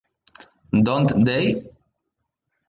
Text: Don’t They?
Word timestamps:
Don’t 0.83 1.13
They? 1.25 1.61